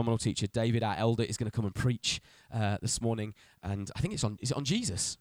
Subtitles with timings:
[0.00, 0.46] phenomenal teacher.
[0.46, 2.22] David, our elder, is going to come and preach
[2.54, 4.38] uh, this morning, and I think it's on.
[4.40, 5.18] Is it on Jesus?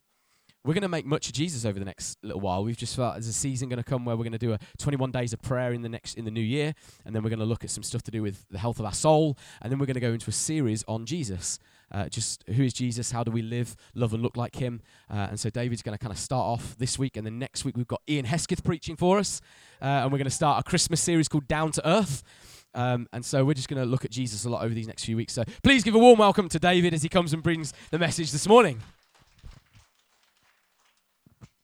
[0.63, 2.63] We're going to make much of Jesus over the next little while.
[2.63, 4.59] We've just felt there's a season going to come where we're going to do a
[4.77, 6.73] 21 days of prayer in the next in the new year,
[7.05, 8.85] and then we're going to look at some stuff to do with the health of
[8.85, 11.59] our soul, and then we're going to go into a series on Jesus.
[11.91, 13.11] Uh, just who is Jesus?
[13.11, 14.81] How do we live, love, and look like Him?
[15.09, 17.65] Uh, and so David's going to kind of start off this week, and then next
[17.65, 19.41] week we've got Ian Hesketh preaching for us,
[19.81, 22.23] uh, and we're going to start a Christmas series called Down to Earth.
[22.73, 25.05] Um, and so we're just going to look at Jesus a lot over these next
[25.05, 25.33] few weeks.
[25.33, 28.31] So please give a warm welcome to David as he comes and brings the message
[28.31, 28.81] this morning.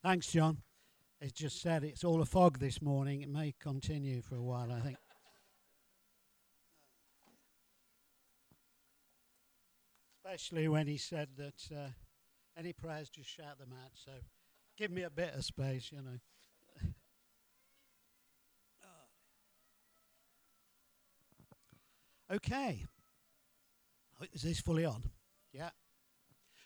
[0.04, 0.58] Thanks, John.
[1.22, 3.22] It's just said it's all a fog this morning.
[3.22, 4.98] It may continue for a while, I think.
[10.24, 11.90] Especially when he said that uh,
[12.58, 13.92] any prayers, just shout them out.
[13.94, 14.12] So
[14.78, 16.20] give me a bit of space, you know.
[22.32, 22.86] Okay.
[24.34, 25.04] Is this fully on?
[25.52, 25.72] Yeah.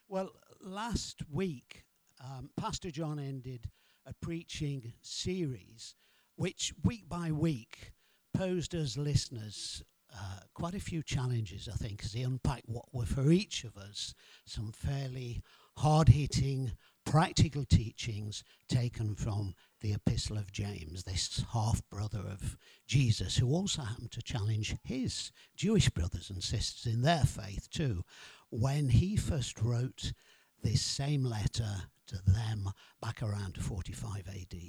[0.08, 1.86] Well, last week,
[2.24, 3.70] um, Pastor John ended
[4.06, 5.96] a preaching series
[6.36, 7.92] which, week by week,
[8.34, 9.84] posed us listeners
[10.14, 13.78] uh, quite a few challenges, I think, as he unpacked what were for each of
[13.78, 14.14] us
[14.46, 15.42] some fairly
[15.78, 16.72] hard hitting
[17.10, 23.82] practical teachings taken from the Epistle of James, this half brother of Jesus, who also
[23.82, 28.04] happened to challenge his Jewish brothers and sisters in their faith too,
[28.52, 30.14] when he first wrote
[30.62, 32.70] this same letter to them
[33.02, 34.60] back around 45 AD.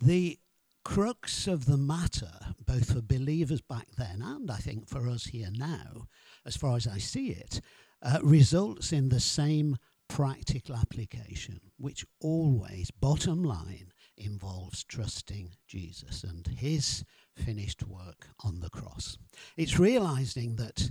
[0.00, 0.38] The
[0.84, 2.32] crux of the matter,
[2.64, 6.08] both for believers back then and I think for us here now,
[6.46, 7.60] as far as I see it,
[8.02, 9.76] uh, results in the same
[10.12, 17.02] practical application, which always, bottom line, involves trusting Jesus and his
[17.34, 19.16] finished work on the cross.
[19.56, 20.90] It's realizing that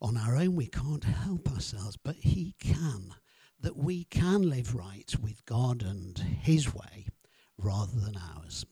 [0.00, 3.14] on our own we can't help ourselves, but he can,
[3.60, 7.08] that we can live right with God and his way
[7.58, 8.64] rather than ours.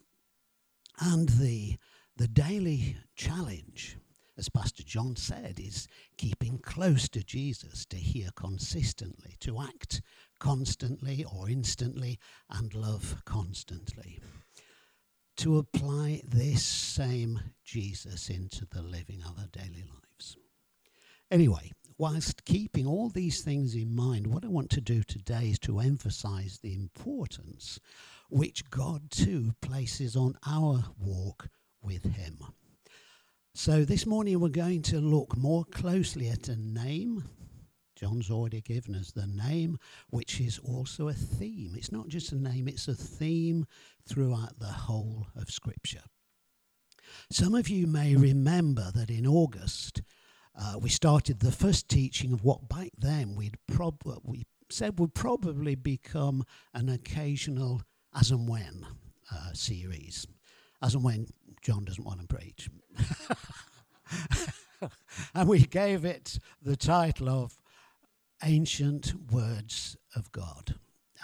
[1.01, 1.79] And the,
[2.17, 3.97] the daily challenge,
[4.37, 5.87] as Pastor John said, is
[6.17, 10.03] keeping close to Jesus, to hear consistently, to act
[10.41, 12.19] constantly or instantly,
[12.51, 14.19] and love constantly.
[15.39, 20.37] To apply this same Jesus into the living of our daily lives.
[21.31, 25.59] Anyway, whilst keeping all these things in mind, what I want to do today is
[25.61, 27.81] to emphasize the importance
[28.31, 31.49] which God too places on our walk
[31.83, 32.39] with Him.
[33.57, 37.23] So this morning we're going to look more closely at a name.
[37.95, 39.79] John's already given us the name,
[40.11, 41.75] which is also a theme.
[41.77, 43.65] It's not just a name, it's a theme
[44.09, 46.03] throughout the whole of Scripture.
[47.31, 50.03] Some of you may remember that in August
[50.61, 55.15] uh, we started the first teaching of what back then we'd prob- we said would
[55.15, 56.43] probably become
[56.75, 57.83] an occasional
[58.17, 58.85] as and when
[59.33, 60.27] uh, series,
[60.83, 61.29] as and when
[61.65, 62.69] John doesn't want to preach.
[65.35, 67.59] and we gave it the title of
[68.45, 70.75] Ancient Words of God.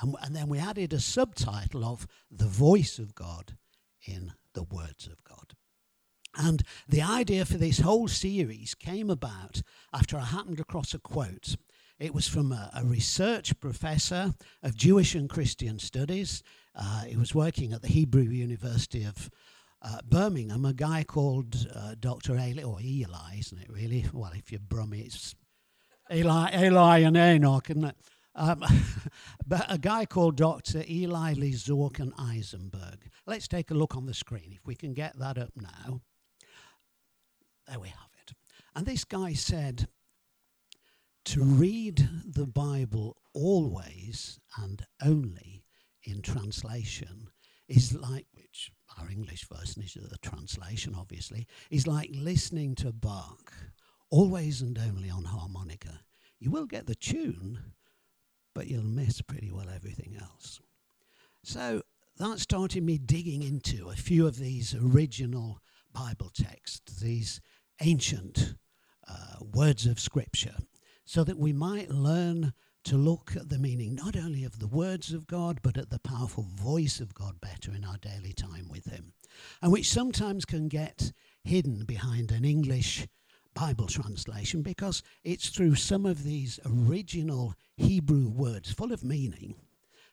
[0.01, 3.59] And, and then we added a subtitle of The Voice of God
[4.07, 5.55] in the Words of God.
[6.37, 9.61] And the idea for this whole series came about
[9.93, 11.57] after I happened across a quote.
[11.99, 16.43] It was from a, a research professor of Jewish and Christian studies.
[16.75, 19.29] Uh, he was working at the Hebrew University of
[19.83, 22.37] uh, Birmingham, a guy called uh, Dr.
[22.37, 24.07] Eli, or Eli, isn't it really?
[24.13, 25.35] Well, if you're Brummy, it's
[26.13, 27.97] Eli, Eli and Enoch, isn't it?
[28.35, 28.65] Um,
[29.47, 30.85] but a guy called Dr.
[30.89, 32.99] Eli Lizorkin-Eyzenberg.
[33.27, 36.01] Let's take a look on the screen if we can get that up now.
[37.67, 38.35] There we have it.
[38.75, 39.89] And this guy said
[41.27, 45.65] to read the Bible always and only
[46.03, 47.29] in translation
[47.69, 53.53] is like, which our English version is a translation, obviously, is like listening to Bach
[54.11, 56.01] always and only on harmonica.
[56.39, 57.61] You will get the tune,
[58.55, 60.61] but you'll miss pretty well everything else.
[61.43, 61.83] So
[62.19, 65.61] that started me digging into a few of these original
[65.93, 67.41] Bible texts, these
[67.81, 68.55] ancient
[69.09, 70.57] uh, words of Scripture,
[71.05, 72.53] so that we might learn
[72.85, 75.99] to look at the meaning not only of the words of God, but at the
[75.99, 79.13] powerful voice of God better in our daily time with Him,
[79.63, 81.13] and which sometimes can get
[81.45, 83.07] hidden behind an English
[83.55, 89.57] Bible translation because it's through some of these original Hebrew words full of meaning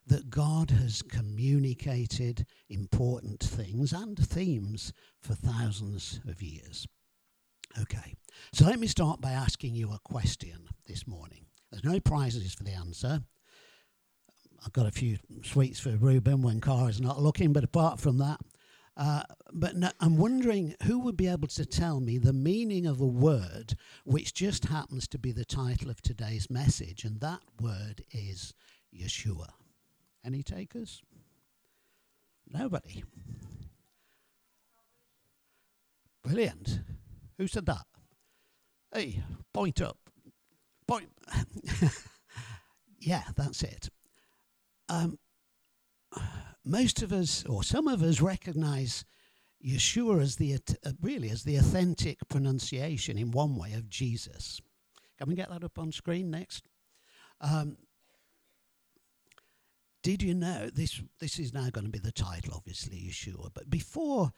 [0.07, 6.87] that God has communicated important things and themes for thousands of years.
[7.79, 8.15] Okay,
[8.53, 11.46] So let me start by asking you a question this morning.
[11.71, 13.21] There's no prizes for the answer.
[14.65, 18.39] I've got a few sweets for Ruben when Cara's not looking, but apart from that,
[18.97, 19.21] uh,
[19.53, 23.05] but no, I'm wondering who would be able to tell me the meaning of a
[23.05, 23.75] word
[24.05, 28.55] which just happens to be the title of today's message, and that word is
[28.93, 29.49] Yeshua.
[30.25, 31.03] Any takers?
[32.49, 33.03] Nobody.
[36.23, 36.79] Brilliant.
[37.37, 37.85] Who said that?
[38.91, 39.23] Hey,
[39.53, 40.06] point up.
[40.87, 41.09] Point.
[42.99, 43.89] yeah, that's it.
[44.89, 45.19] Um,
[46.63, 49.05] most of us, or some of us, recognize
[49.65, 54.61] Yeshua as the uh, really as the authentic pronunciation in one way of Jesus.
[55.17, 56.67] Can we get that up on screen next?
[57.41, 57.77] Um,
[60.03, 61.01] did you know this?
[61.19, 63.49] This is now going to be the title, obviously, Yeshua.
[63.53, 64.31] But before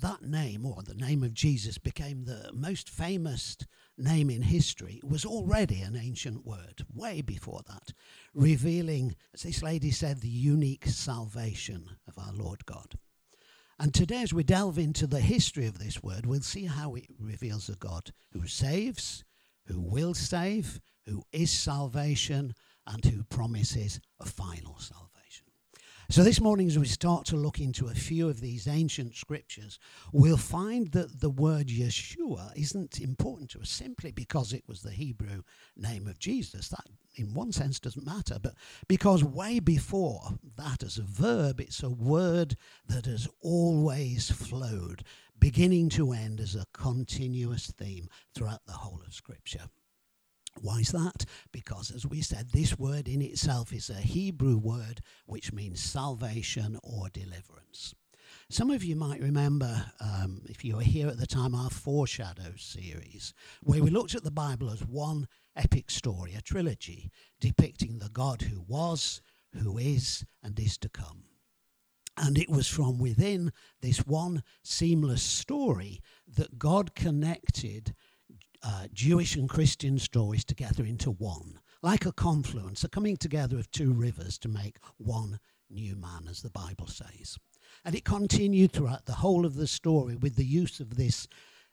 [0.00, 3.56] that name, or the name of Jesus, became the most famous
[3.98, 7.92] name in history, was already an ancient word, way before that,
[8.34, 12.98] revealing, as this lady said, the unique salvation of our Lord God.
[13.78, 17.06] And today, as we delve into the history of this word, we'll see how it
[17.18, 19.24] reveals a God who saves,
[19.66, 22.54] who will save, who is salvation,
[22.86, 25.15] and who promises a final salvation.
[26.08, 29.80] So, this morning, as we start to look into a few of these ancient scriptures,
[30.12, 34.92] we'll find that the word Yeshua isn't important to us simply because it was the
[34.92, 35.42] Hebrew
[35.76, 36.68] name of Jesus.
[36.68, 36.86] That,
[37.16, 38.54] in one sense, doesn't matter, but
[38.86, 42.56] because way before that, as a verb, it's a word
[42.86, 45.02] that has always flowed,
[45.40, 49.70] beginning to end as a continuous theme throughout the whole of Scripture.
[50.60, 51.24] Why is that?
[51.52, 56.78] Because, as we said, this word in itself is a Hebrew word which means salvation
[56.82, 57.94] or deliverance.
[58.48, 62.52] Some of you might remember, um, if you were here at the time, our Foreshadow
[62.56, 65.26] series, where we looked at the Bible as one
[65.56, 67.10] epic story, a trilogy
[67.40, 69.20] depicting the God who was,
[69.52, 71.24] who is, and is to come.
[72.16, 73.52] And it was from within
[73.82, 77.94] this one seamless story that God connected
[78.66, 83.70] uh, Jewish and Christian stories together into one, like a confluence, a coming together of
[83.70, 85.38] two rivers to make one
[85.70, 87.38] new man, as the Bible says.
[87.84, 91.28] And it continued throughout the whole of the story with the use of this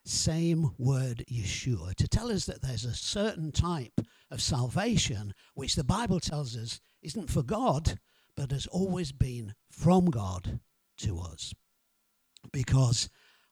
[0.06, 4.00] same word, Yeshua, to tell us that there's a certain type
[4.30, 8.00] of salvation which the Bible tells us isn't for God,
[8.36, 10.60] but has always been from God
[10.98, 11.56] to us.
[12.52, 13.10] Because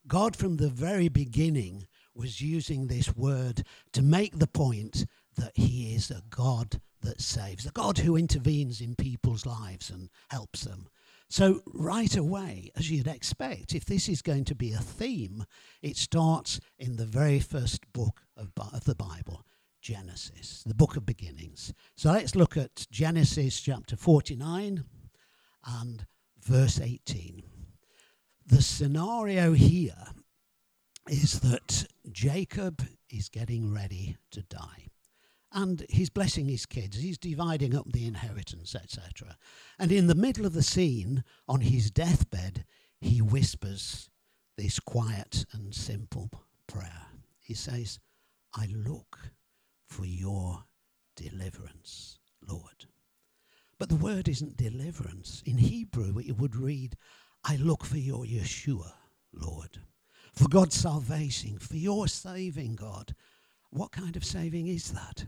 [0.07, 3.63] God, from the very beginning, was using this word
[3.93, 5.05] to make the point
[5.35, 10.09] that he is a God that saves, a God who intervenes in people's lives and
[10.29, 10.87] helps them.
[11.29, 15.45] So, right away, as you'd expect, if this is going to be a theme,
[15.81, 19.45] it starts in the very first book of, of the Bible,
[19.81, 21.73] Genesis, the book of beginnings.
[21.95, 24.83] So, let's look at Genesis chapter 49
[25.65, 26.05] and
[26.43, 27.43] verse 18.
[28.45, 30.03] The scenario here
[31.11, 34.87] is that Jacob is getting ready to die.
[35.51, 36.97] And he's blessing his kids.
[36.97, 39.35] He's dividing up the inheritance, etc.
[39.77, 42.63] And in the middle of the scene, on his deathbed,
[43.01, 44.09] he whispers
[44.57, 46.31] this quiet and simple
[46.65, 47.07] prayer.
[47.41, 47.99] He says,
[48.55, 49.17] I look
[49.89, 50.63] for your
[51.17, 52.85] deliverance, Lord.
[53.77, 55.43] But the word isn't deliverance.
[55.45, 56.95] In Hebrew, it would read,
[57.43, 58.93] I look for your Yeshua,
[59.33, 59.81] Lord
[60.33, 63.13] for God's salvation, for your saving, God.
[63.69, 65.25] What kind of saving is that?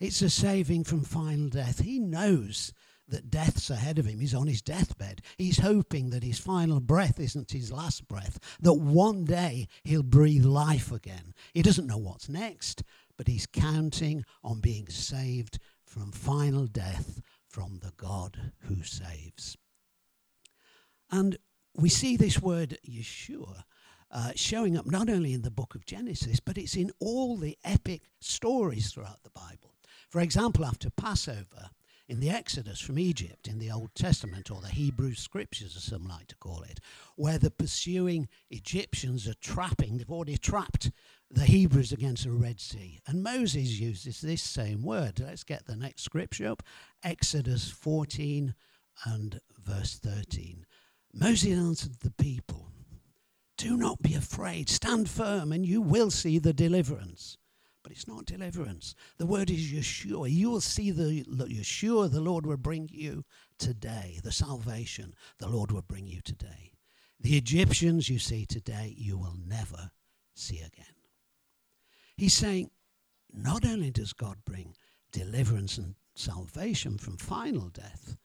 [0.00, 1.80] It's a saving from final death.
[1.80, 2.72] He knows
[3.08, 4.18] that death's ahead of him.
[4.18, 5.20] He's on his deathbed.
[5.36, 10.44] He's hoping that his final breath isn't his last breath, that one day he'll breathe
[10.44, 11.34] life again.
[11.52, 12.82] He doesn't know what's next,
[13.16, 19.56] but he's counting on being saved from final death from the God who saves.
[21.10, 21.36] And
[21.76, 23.64] we see this word Yeshua
[24.14, 27.58] uh, showing up not only in the book of Genesis, but it's in all the
[27.64, 29.74] epic stories throughout the Bible.
[30.08, 31.70] For example, after Passover,
[32.06, 36.06] in the Exodus from Egypt in the Old Testament, or the Hebrew Scriptures, as some
[36.06, 36.78] like to call it,
[37.16, 40.90] where the pursuing Egyptians are trapping, they've already trapped
[41.30, 43.00] the Hebrews against the Red Sea.
[43.06, 45.18] And Moses uses this same word.
[45.18, 46.62] Let's get the next scripture up
[47.02, 48.54] Exodus 14
[49.06, 50.66] and verse 13.
[51.12, 52.68] Moses answered the people,
[53.56, 54.68] do not be afraid.
[54.68, 57.36] Stand firm and you will see the deliverance.
[57.82, 58.94] But it's not deliverance.
[59.18, 60.30] The word is Yeshua.
[60.30, 63.24] You will see the, the Yeshua the Lord will bring you
[63.58, 66.72] today, the salvation the Lord will bring you today.
[67.20, 69.90] The Egyptians you see today, you will never
[70.34, 70.86] see again.
[72.16, 72.70] He's saying,
[73.32, 74.74] not only does God bring
[75.12, 78.16] deliverance and salvation from final death,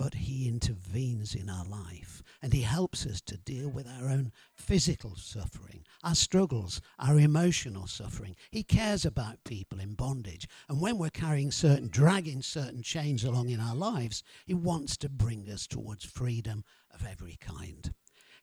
[0.00, 4.32] but He intervenes in our life and He helps us to deal with our own
[4.54, 8.34] physical suffering, our struggles, our emotional suffering.
[8.50, 10.48] He cares about people in bondage.
[10.70, 15.10] And when we're carrying certain, dragging certain chains along in our lives, He wants to
[15.10, 16.64] bring us towards freedom
[16.94, 17.92] of every kind.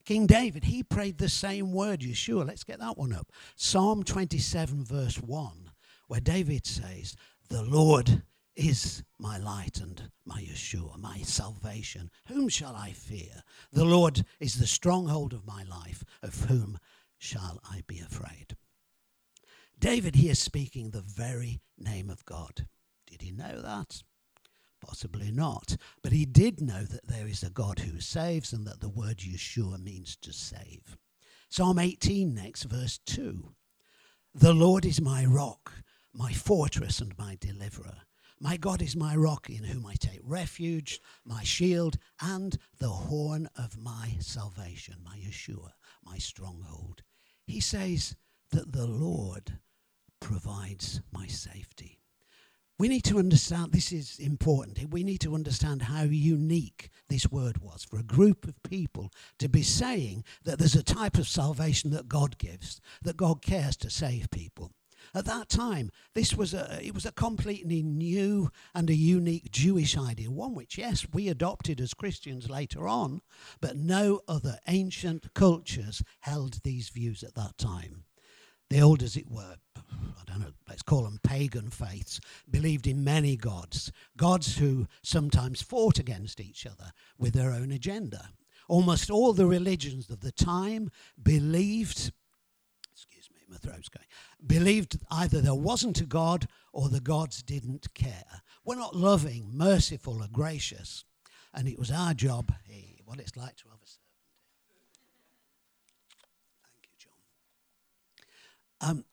[0.05, 2.47] King David, he prayed the same word, Yeshua.
[2.47, 3.31] Let's get that one up.
[3.55, 5.71] Psalm 27, verse 1,
[6.07, 7.15] where David says,
[7.49, 8.21] The Lord
[8.57, 12.09] is my light and my Yeshua, my salvation.
[12.27, 13.43] Whom shall I fear?
[13.71, 16.03] The Lord is the stronghold of my life.
[16.23, 16.79] Of whom
[17.19, 18.55] shall I be afraid?
[19.79, 22.67] David here speaking the very name of God.
[23.05, 24.01] Did he know that?
[24.81, 25.77] Possibly not.
[26.01, 29.17] But he did know that there is a God who saves and that the word
[29.17, 30.97] Yeshua means to save.
[31.49, 33.53] Psalm 18 next, verse 2.
[34.33, 35.71] The Lord is my rock,
[36.13, 38.06] my fortress, and my deliverer.
[38.39, 43.49] My God is my rock in whom I take refuge, my shield, and the horn
[43.57, 45.71] of my salvation, my Yeshua,
[46.05, 47.01] my stronghold.
[47.47, 48.15] He says
[48.51, 49.59] that the Lord
[50.19, 51.99] provides my safety.
[52.79, 57.57] We need to understand, this is important, we need to understand how unique this word
[57.57, 61.89] was for a group of people to be saying that there's a type of salvation
[61.91, 64.73] that God gives, that God cares to save people.
[65.13, 69.97] At that time, this was a, it was a completely new and a unique Jewish
[69.97, 73.21] idea, one which, yes, we adopted as Christians later on,
[73.61, 78.03] but no other ancient cultures held these views at that time.
[78.69, 83.03] The old, as it were, I don't know, let's call them pagan faiths, believed in
[83.03, 88.31] many gods, gods who sometimes fought against each other with their own agenda.
[88.67, 90.89] Almost all the religions of the time
[91.21, 92.11] believed
[93.49, 94.05] my throat's going,
[94.45, 98.41] believed either there wasn't a God or the gods didn't care.
[98.65, 101.05] We're not loving, merciful, or gracious.
[101.53, 104.01] And it was our job, hey, what it's like to have a servant.
[106.63, 106.95] Thank you,
[108.79, 108.89] John.
[108.89, 109.05] Um,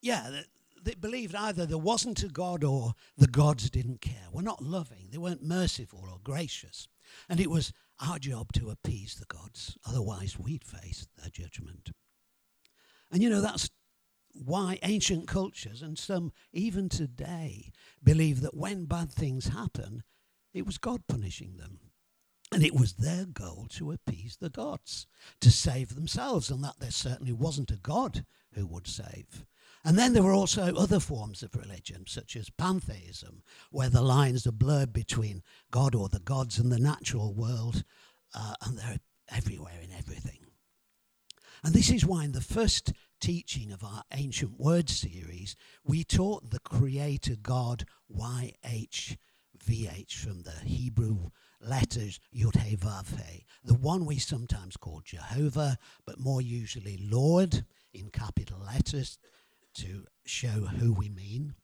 [0.00, 0.44] yeah, they,
[0.84, 4.26] they believed either there wasn't a God or the gods didn't care.
[4.32, 6.88] We're not loving, they weren't merciful or gracious.
[7.28, 11.90] And it was our job to appease the gods, otherwise, we'd face their judgment.
[13.12, 13.70] And you know, that's
[14.32, 17.70] why ancient cultures, and some even today,
[18.02, 20.02] believe that when bad things happen,
[20.54, 21.78] it was God punishing them.
[22.50, 25.06] And it was their goal to appease the gods,
[25.40, 29.46] to save themselves, and that there certainly wasn't a God who would save.
[29.84, 34.46] And then there were also other forms of religion, such as pantheism, where the lines
[34.46, 37.84] are blurred between God or the gods and the natural world,
[38.34, 39.00] uh, and they're
[39.30, 40.38] everywhere in everything.
[41.64, 45.54] And this is why in the first teaching of our ancient word series,
[45.84, 49.16] we taught the creator God YHVH
[50.14, 56.18] from the Hebrew letters Yud He Vav He, the one we sometimes call Jehovah, but
[56.18, 57.64] more usually Lord
[57.94, 59.18] in capital letters
[59.74, 61.54] to show who we mean.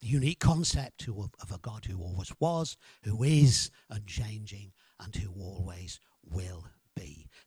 [0.00, 6.00] The unique concept of a God who always was, who is unchanging, and who always
[6.24, 6.64] will.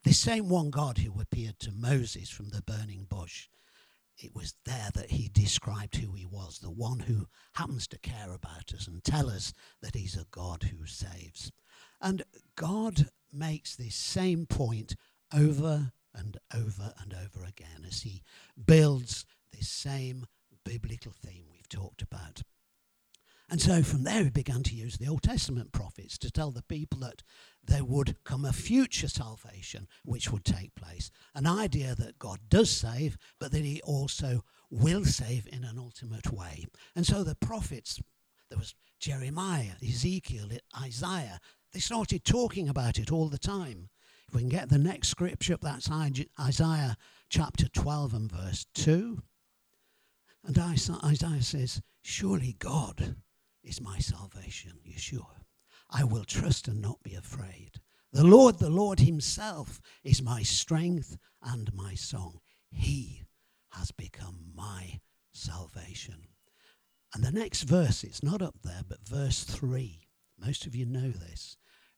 [0.05, 3.49] This same one God who appeared to Moses from the burning bush,
[4.19, 8.31] it was there that he described who he was, the one who happens to care
[8.31, 11.51] about us and tell us that he's a God who saves.
[11.99, 12.21] And
[12.55, 14.95] God makes this same point
[15.33, 18.21] over and over and over again as he
[18.63, 20.27] builds this same
[20.63, 22.43] biblical theme we've talked about.
[23.49, 26.63] And so from there, he began to use the Old Testament prophets to tell the
[26.63, 27.21] people that
[27.63, 31.11] there would come a future salvation which would take place.
[31.35, 36.31] An idea that God does save, but that he also will save in an ultimate
[36.31, 36.65] way.
[36.95, 37.99] And so the prophets,
[38.49, 40.49] there was Jeremiah, Ezekiel,
[40.81, 41.39] Isaiah,
[41.71, 43.89] they started talking about it all the time.
[44.27, 46.97] If we can get the next scripture that's Isaiah
[47.29, 49.21] chapter 12 and verse 2.
[50.45, 53.15] And Isaiah says, Surely God
[53.65, 55.43] is my salvation, Yeshua.
[55.89, 57.81] I will trust and not be afraid.
[58.11, 62.39] The Lord, the Lord Himself, is my strength and my song.
[62.71, 63.23] He
[63.71, 65.01] has become my
[65.33, 66.27] salvation.
[67.13, 70.07] And the next verse, it's not up there, but verse 3,
[70.37, 71.57] most of you know this.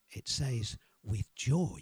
[0.09, 1.81] It says, With joy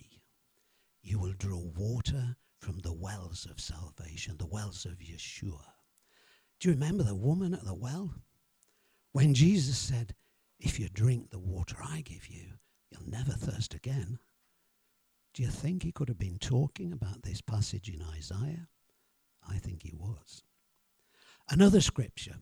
[1.01, 5.61] you will draw water from the wells of salvation, the wells of Yeshua.
[6.59, 8.15] Do you remember the woman at the well?
[9.15, 10.13] When Jesus said,
[10.59, 12.55] If you drink the water I give you,
[12.91, 14.19] you'll never thirst again.
[15.33, 18.67] Do you think he could have been talking about this passage in Isaiah?
[19.49, 20.43] I think he was.
[21.49, 22.35] Another scripture,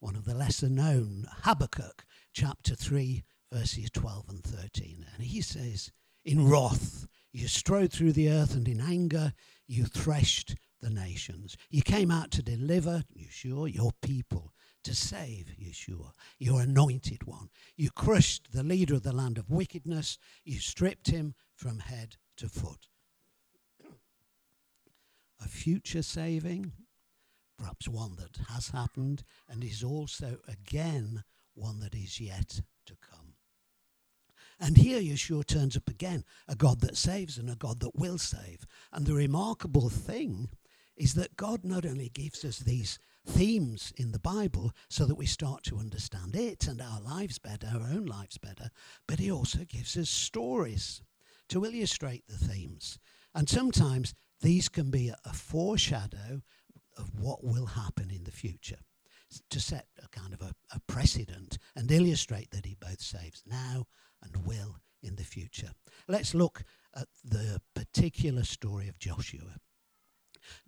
[0.00, 5.06] one of the lesser known, Habakkuk chapter 3, verses 12 and 13.
[5.14, 5.92] And he says,
[6.26, 9.32] In wrath you strode through the earth, and in anger
[9.66, 11.56] you threshed the nations.
[11.70, 14.52] You came out to deliver, Yeshua, your people,
[14.84, 17.50] to save Yeshua, your anointed one.
[17.76, 20.18] You crushed the leader of the land of wickedness.
[20.44, 22.88] You stripped him from head to foot.
[25.42, 26.72] A future saving,
[27.58, 33.34] perhaps one that has happened, and is also again one that is yet to come.
[34.58, 38.18] And here Yeshua turns up again, a God that saves and a God that will
[38.18, 38.66] save.
[38.92, 40.50] And the remarkable thing
[40.96, 45.26] is that God not only gives us these themes in the Bible so that we
[45.26, 48.70] start to understand it and our lives better, our own lives better,
[49.06, 51.02] but He also gives us stories
[51.48, 52.98] to illustrate the themes.
[53.34, 56.42] And sometimes these can be a foreshadow
[56.96, 58.78] of what will happen in the future
[59.48, 63.86] to set a kind of a, a precedent and illustrate that He both saves now
[64.22, 65.70] and will in the future.
[66.08, 69.56] Let's look at the particular story of Joshua.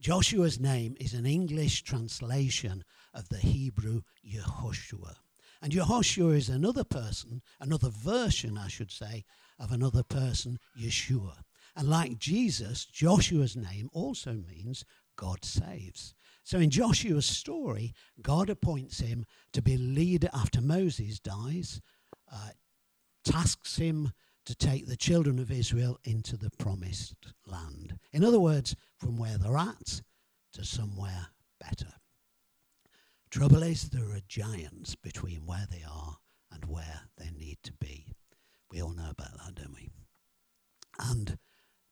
[0.00, 2.84] Joshua's name is an English translation
[3.14, 5.14] of the Hebrew Yehoshua.
[5.60, 9.24] And Yehoshua is another person, another version, I should say,
[9.58, 11.42] of another person, Yeshua.
[11.76, 14.84] And like Jesus, Joshua's name also means
[15.16, 16.14] God saves.
[16.42, 21.80] So in Joshua's story, God appoints him to be leader after Moses dies,
[22.30, 22.50] uh,
[23.24, 24.12] tasks him
[24.44, 27.98] to take the children of Israel into the promised land.
[28.12, 30.00] In other words, from where they're at
[30.52, 31.26] to somewhere
[31.60, 31.92] better.
[33.30, 36.18] Trouble is, there are giants between where they are
[36.52, 38.14] and where they need to be.
[38.70, 39.90] We all know about that, don't we?
[41.00, 41.36] And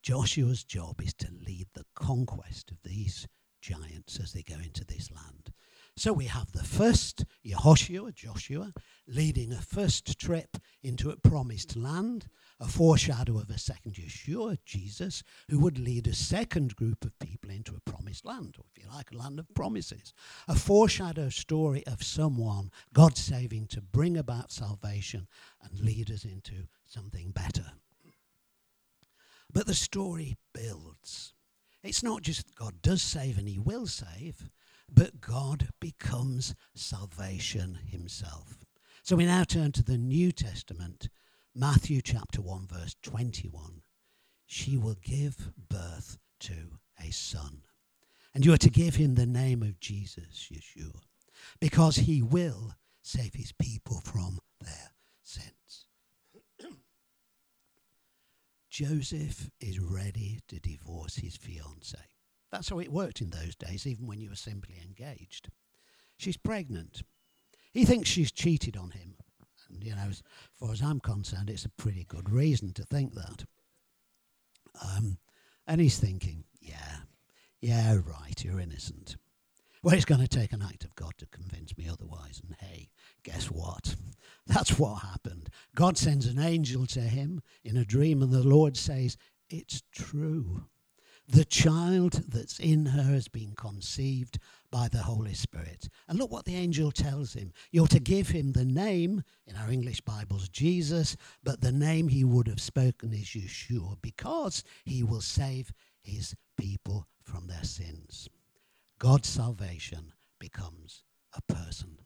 [0.05, 3.27] Joshua's job is to lead the conquest of these
[3.61, 5.51] giants as they go into this land.
[5.97, 8.73] So we have the first Yehoshua, Joshua,
[9.09, 12.29] leading a first trip into a promised land,
[12.61, 17.51] a foreshadow of a second Yeshua, Jesus, who would lead a second group of people
[17.51, 20.13] into a promised land, or if you like, a land of promises.
[20.47, 25.27] A foreshadow story of someone, God saving to bring about salvation
[25.63, 27.73] and lead us into something better.
[29.53, 31.35] But the story builds.
[31.83, 34.51] It's not just God does save and he will save,
[34.93, 38.65] but God becomes salvation himself.
[39.03, 41.09] So we now turn to the New Testament,
[41.61, 43.83] Matthew chapter 1, verse 21.
[44.47, 46.55] She will give birth to
[46.99, 47.61] a son.
[48.33, 51.03] And you are to give him the name of Jesus, Yeshua,
[51.61, 54.93] because he will save his people from their
[55.23, 55.85] sins.
[58.71, 61.95] Joseph is ready to divorce his fiancée.
[62.51, 65.51] That's how it worked in those days, even when you were simply engaged.
[66.17, 67.03] She's pregnant.
[67.75, 69.17] He thinks she's cheated on him.
[69.81, 70.23] You know, as
[70.59, 73.45] far as I'm concerned, it's a pretty good reason to think that.
[74.83, 75.19] Um,
[75.67, 76.97] and he's thinking, yeah,
[77.61, 79.17] yeah, right, you're innocent.
[79.83, 82.43] Well, it's going to take an act of God to convince me otherwise.
[82.45, 82.91] And hey,
[83.23, 83.97] guess what?
[84.47, 85.49] That's what happened.
[85.75, 89.17] God sends an angel to him in a dream, and the Lord says,
[89.49, 90.65] It's true.
[91.33, 94.41] The child that's in her has been conceived
[94.73, 95.89] by the Holy Spirit.
[96.09, 97.53] And look what the angel tells him.
[97.71, 102.25] You're to give him the name, in our English Bibles, Jesus, but the name he
[102.25, 108.29] would have spoken is Yeshua, because he will save his people from their sins.
[108.99, 111.97] God's salvation becomes a person.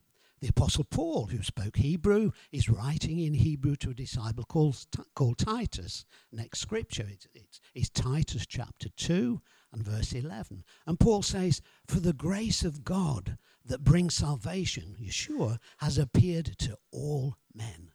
[0.45, 4.77] The Apostle Paul, who spoke Hebrew, is writing in Hebrew to a disciple called,
[5.15, 6.05] called Titus.
[6.31, 9.41] Next scripture, it's, it's, it's Titus chapter 2
[9.73, 10.63] and verse 11.
[10.87, 16.77] And Paul says, For the grace of God that brings salvation, Yeshua, has appeared to
[16.93, 17.93] all men.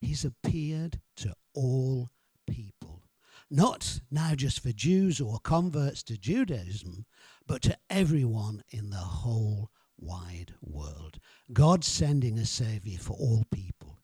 [0.00, 2.08] He's appeared to all
[2.48, 3.02] people.
[3.50, 7.04] Not now just for Jews or converts to Judaism,
[7.46, 11.18] but to everyone in the whole wide world.
[11.52, 13.98] God sending a Savior for all people.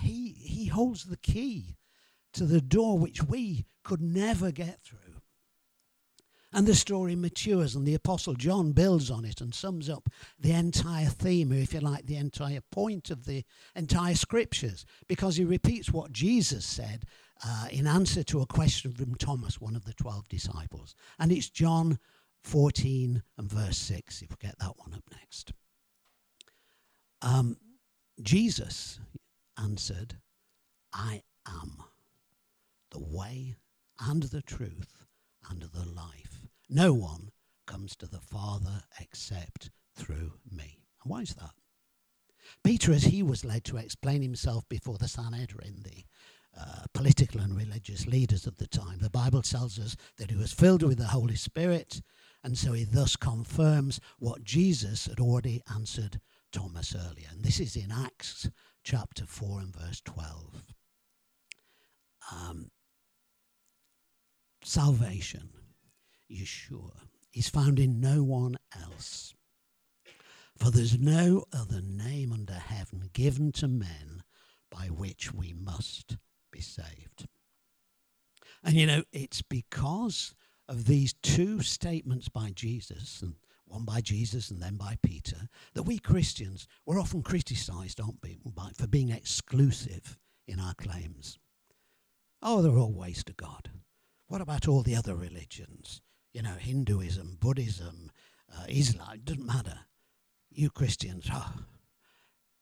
[0.00, 1.76] He, he holds the key
[2.32, 4.98] to the door which we could never get through.
[6.52, 10.52] And the story matures, and the Apostle John builds on it and sums up the
[10.52, 15.44] entire theme, or if you like, the entire point of the entire scriptures, because he
[15.44, 17.06] repeats what Jesus said
[17.44, 20.94] uh, in answer to a question from Thomas, one of the 12 disciples.
[21.18, 21.98] And it's John
[22.44, 25.52] 14 and verse 6, if we get that one up next.
[27.22, 27.56] Um,
[28.22, 29.00] Jesus
[29.58, 30.18] answered,
[30.92, 31.82] I am
[32.90, 33.56] the way
[34.00, 35.04] and the truth
[35.50, 36.40] and the life.
[36.68, 37.30] No one
[37.66, 40.84] comes to the Father except through me.
[41.02, 41.54] And why is that?
[42.62, 46.04] Peter, as he was led to explain himself before the Sanhedrin, the
[46.58, 50.52] uh, political and religious leaders of the time, the Bible tells us that he was
[50.52, 52.00] filled with the Holy Spirit,
[52.44, 56.20] and so he thus confirms what Jesus had already answered
[56.52, 57.28] Thomas earlier.
[57.30, 58.50] And this is in Acts
[58.84, 60.62] chapter 4 and verse 12.
[62.30, 62.70] Um,
[64.62, 65.48] salvation,
[66.30, 66.92] Yeshua,
[67.32, 69.34] is found in no one else.
[70.58, 74.22] For there's no other name under heaven given to men
[74.70, 76.18] by which we must
[76.52, 77.26] be saved.
[78.62, 80.34] And you know, it's because
[80.68, 83.34] of these two statements by Jesus, and
[83.66, 88.38] one by Jesus and then by Peter, that we Christians, we're often criticized, aren't we,
[88.76, 91.38] for being exclusive in our claims.
[92.42, 93.70] Oh, they're all ways to God.
[94.28, 96.00] What about all the other religions?
[96.32, 98.10] You know, Hinduism, Buddhism,
[98.52, 99.78] uh, Islam, doesn't matter.
[100.50, 101.52] You Christians, oh,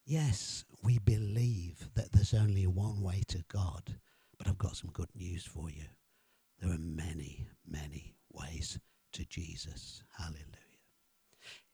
[0.04, 3.98] yes, we believe that there's only one way to God,
[4.38, 5.84] but I've got some good news for you.
[6.62, 8.78] There are many, many ways
[9.14, 10.04] to Jesus.
[10.16, 10.46] Hallelujah.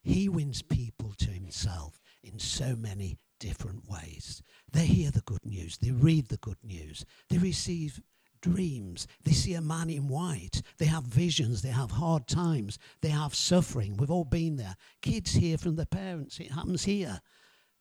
[0.02, 4.42] He wins people to himself in so many different ways.
[4.72, 8.00] They hear the good news, they read the good news, they receive
[8.40, 13.10] dreams, they see a man in white, they have visions, they have hard times, they
[13.10, 13.96] have suffering.
[13.98, 14.76] We've all been there.
[15.02, 17.20] Kids hear from their parents, it happens here.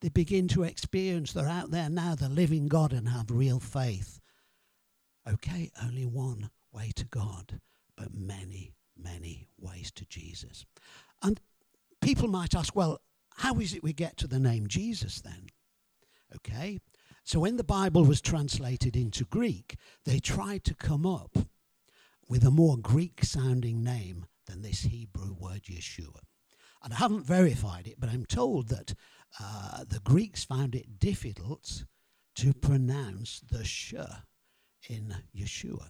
[0.01, 4.19] They begin to experience they're out there now, they're living God and have real faith.
[5.25, 7.59] Okay, only one way to God,
[7.95, 10.65] but many, many ways to Jesus.
[11.23, 11.41] And
[12.01, 13.01] people might ask, well,
[13.37, 15.47] how is it we get to the name Jesus then?
[16.35, 16.79] Okay,
[17.23, 21.37] so when the Bible was translated into Greek, they tried to come up
[22.29, 26.19] with a more Greek sounding name than this Hebrew word Yeshua.
[26.83, 28.93] And I haven't verified it, but I'm told that
[29.41, 31.85] uh, the Greeks found it difficult
[32.35, 33.95] to pronounce the sh
[34.89, 35.89] in Yeshua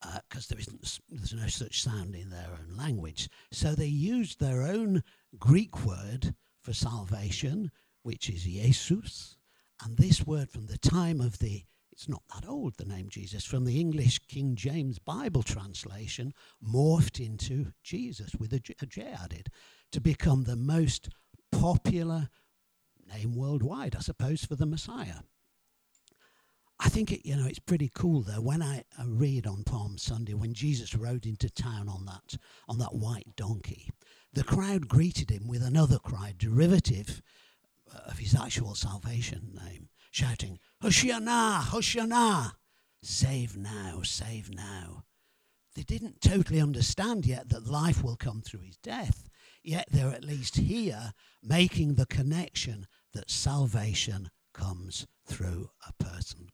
[0.00, 3.28] because uh, there isn't there's no such sound in their own language.
[3.52, 5.02] So they used their own
[5.38, 7.70] Greek word for salvation,
[8.02, 9.36] which is Jesus,
[9.84, 11.64] and this word from the time of the
[11.98, 16.32] it's not that old, the name Jesus, from the English King James Bible translation,
[16.64, 19.48] morphed into Jesus with a J, a J added
[19.90, 21.08] to become the most
[21.50, 22.28] popular
[23.12, 25.22] name worldwide, I suppose, for the Messiah.
[26.80, 28.40] I think it, you know it's pretty cool though.
[28.40, 32.36] When I, I, read on Palm Sunday when Jesus rode into town on that
[32.68, 33.90] on that white donkey,
[34.32, 37.20] the crowd greeted him with another cry, derivative
[37.92, 42.52] uh, of his actual salvation name, shouting, "Hoshana, Hoshana,
[43.02, 45.04] save now, save now."
[45.74, 49.28] They didn't totally understand yet that life will come through his death.
[49.64, 51.12] Yet they're at least here
[51.42, 56.48] making the connection that salvation comes through a person.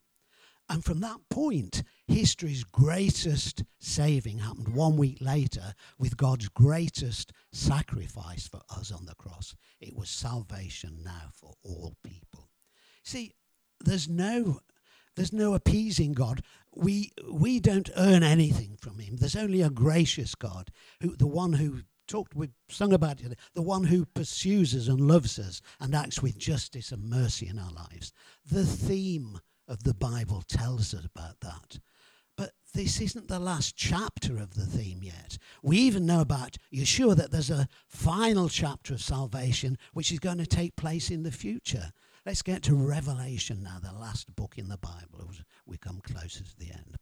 [0.69, 8.49] And from that point, history's greatest saving happened one week later with God's greatest sacrifice
[8.49, 9.55] for us on the cross.
[9.81, 12.49] It was salvation now for all people.
[13.03, 13.35] See,
[13.81, 14.61] there's no
[15.17, 16.43] there's no appeasing God.
[16.75, 19.17] We we don't earn anything from him.
[19.17, 23.63] There's only a gracious God, who the one who talked we sung about it, the
[23.63, 27.71] one who pursues us and loves us and acts with justice and mercy in our
[27.71, 28.13] lives.
[28.51, 31.79] The theme of the Bible tells us about that.
[32.37, 35.39] But this isn't the last chapter of the theme yet.
[35.63, 40.39] We even know about Yeshua that there's a final chapter of salvation which is going
[40.39, 41.93] to take place in the future.
[42.27, 45.31] Let's get to Revelation now, the last book in the Bible.
[45.67, 46.97] We come closer to the end.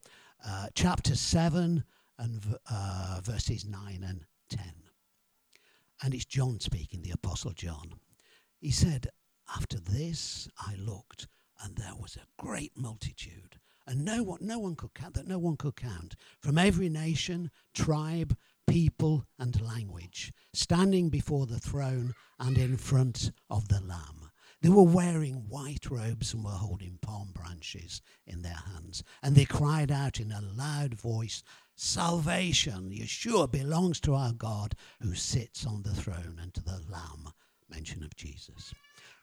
[0.44, 1.84] Uh, chapter 7
[2.18, 4.60] and uh, verses 9 and 10.
[6.02, 7.94] And it's John speaking, the Apostle John.
[8.60, 9.08] He said,
[9.56, 11.28] After this I looked
[11.62, 15.38] and there was a great multitude, and no one, no one could count that no
[15.38, 22.56] one could count from every nation, tribe, people, and language, standing before the throne and
[22.58, 24.30] in front of the Lamb.
[24.62, 29.02] They were wearing white robes and were holding palm branches in their hands.
[29.20, 31.42] And they cried out in a loud voice,
[31.74, 37.32] Salvation, Yeshua, belongs to our God who sits on the throne and to the Lamb.
[37.68, 38.72] Mention of Jesus.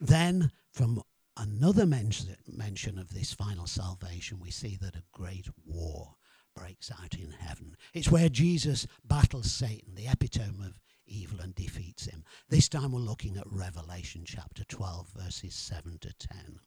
[0.02, 1.04] Then from
[1.40, 6.16] another mention of this final salvation, we see that a great war
[6.56, 7.76] breaks out in heaven.
[7.94, 12.24] It's where Jesus battles Satan, the epitome of evil, and defeats him.
[12.50, 16.60] This time we're looking at Revelation chapter 12, verses 7 to 10.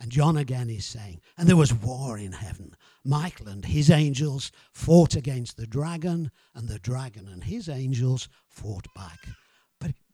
[0.00, 2.74] And John again is saying, and there was war in heaven.
[3.04, 8.86] Michael and his angels fought against the dragon, and the dragon and his angels fought
[8.94, 9.20] back.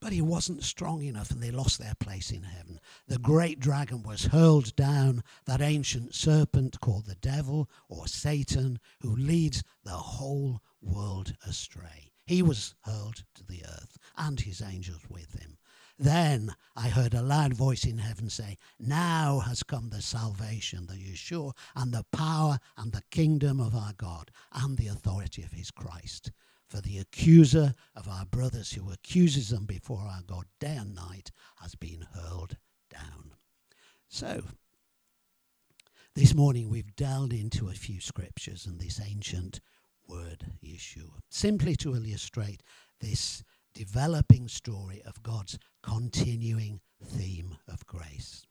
[0.00, 2.80] But, he wasn't strong enough, and they lost their place in heaven.
[3.06, 9.14] The great dragon was hurled down, that ancient serpent called the devil or Satan, who
[9.14, 12.12] leads the whole world astray.
[12.26, 15.58] He was hurled to the earth, and his angels with him.
[15.98, 20.94] Then I heard a loud voice in heaven say, Now has come the salvation, the
[20.94, 25.70] Yeshua, and the power and the kingdom of our God, and the authority of his
[25.70, 26.32] Christ.
[26.70, 31.32] For the accuser of our brothers who accuses them before our God day and night
[31.60, 33.32] has been hurled down.
[34.08, 34.44] So,
[36.14, 39.60] this morning we've delved into a few scriptures and this ancient
[40.06, 42.62] word, Yeshua, simply to illustrate
[43.00, 43.42] this
[43.74, 48.46] developing story of God's continuing theme of grace.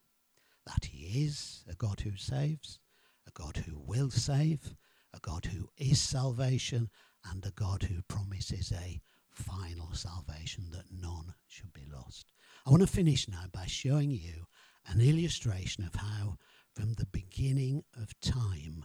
[0.66, 2.80] That He is a God who saves,
[3.26, 4.74] a God who will save,
[5.14, 6.90] a God who is salvation,
[7.30, 12.32] and a God who promises a final salvation that none should be lost.
[12.66, 14.46] I want to finish now by showing you
[14.86, 16.36] an illustration of how,
[16.74, 18.84] from the beginning of time,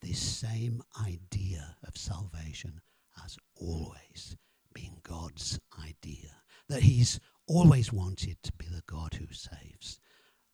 [0.00, 2.80] this same idea of salvation
[3.20, 4.36] has always
[4.74, 6.30] been God's idea.
[6.68, 10.00] That He's always wanted to be the God who saves.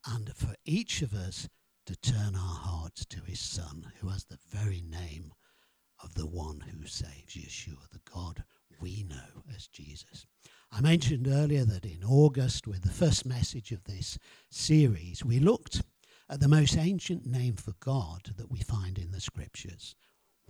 [0.05, 1.47] And for each of us
[1.85, 5.33] to turn our hearts to His Son, who has the very name
[6.03, 8.43] of the one who saves, Yeshua, the God
[8.79, 10.25] we know as Jesus.
[10.71, 14.17] I mentioned earlier that in August, with the first message of this
[14.49, 15.81] series, we looked
[16.29, 19.95] at the most ancient name for God that we find in the scriptures,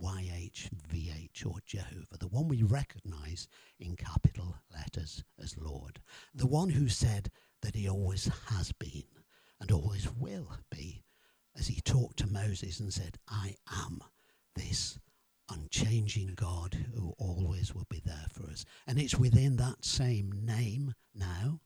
[0.00, 6.00] YHVH or Jehovah, the one we recognize in capital letters as Lord,
[6.34, 7.30] the one who said
[7.62, 9.04] that he always has been
[9.60, 11.02] and always will be,
[11.56, 14.02] as he talked to Moses and said, I am
[15.90, 18.64] unchanging God who always will be there for us.
[18.86, 21.60] And it's within that same name now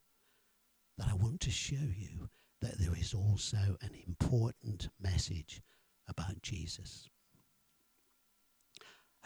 [0.97, 2.31] that I want to show you
[2.63, 5.61] that there is also an important message
[6.09, 7.09] about Jesus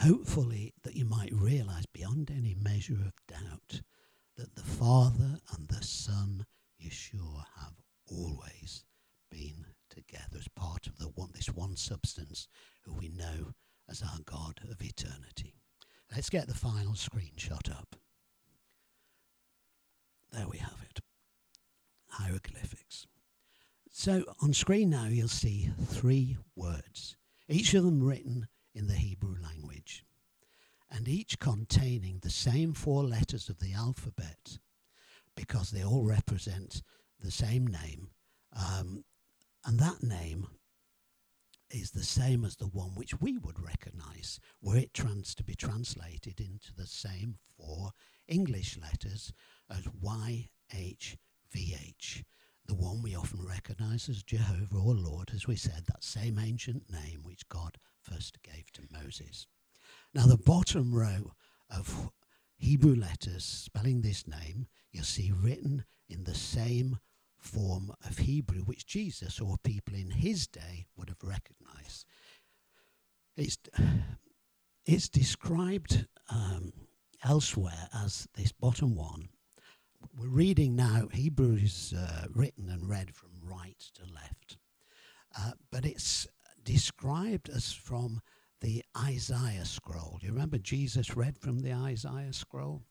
[0.00, 3.82] hopefully that you might realize beyond any measure of doubt
[4.36, 6.46] that the Father and the Son,
[6.80, 7.74] Yeshua, have
[8.08, 8.84] always
[9.28, 12.46] been together as part of the one, this one substance
[12.84, 13.52] who we know
[13.88, 15.54] as our God of eternity.
[16.14, 17.96] Let's get the final screenshot up.
[20.32, 21.00] There we have it.
[22.08, 23.06] Hieroglyphics.
[23.90, 27.16] So on screen now you'll see three words,
[27.48, 30.04] each of them written in the Hebrew language,
[30.90, 34.58] and each containing the same four letters of the alphabet
[35.34, 36.82] because they all represent
[37.20, 38.10] the same name.
[38.52, 39.04] Um,
[39.64, 40.46] and that name
[41.70, 45.54] is the same as the one which we would recognize were it trans to be
[45.54, 47.90] translated into the same four
[48.26, 49.32] English letters
[49.70, 50.46] as YHVH,
[52.66, 56.90] the one we often recognize as Jehovah or Lord, as we said, that same ancient
[56.90, 59.46] name which God first gave to Moses.
[60.14, 61.32] Now, the bottom row
[61.70, 62.10] of
[62.56, 66.98] Hebrew letters spelling this name, you'll see written in the same
[67.38, 72.04] form of Hebrew which Jesus or people in his day would have recognized.
[73.36, 73.58] It's,
[74.86, 76.72] it's described um,
[77.24, 79.28] elsewhere as this bottom one.
[80.16, 84.58] We're reading now, Hebrew is uh, written and read from right to left.
[85.36, 86.26] Uh, but it's
[86.64, 88.20] described as from
[88.60, 90.18] the Isaiah scroll.
[90.20, 92.82] Do you remember Jesus read from the Isaiah scroll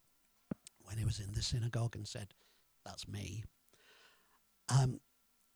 [0.79, 2.33] when he was in the synagogue and said,
[2.85, 3.43] That's me?
[4.69, 4.99] Um,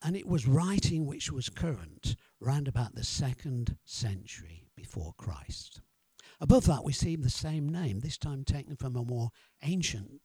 [0.04, 5.82] and it was writing which was current round about the second century before Christ.
[6.39, 9.30] Above that, we see the same name, this time taken from a more
[9.62, 10.21] ancient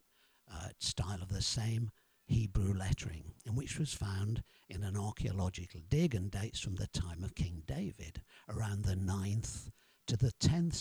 [0.51, 1.91] uh, style of the same
[2.27, 7.23] Hebrew lettering, and which was found in an archaeological dig and dates from the time
[7.23, 9.71] of King David, around the 9th
[10.07, 10.75] to the 10th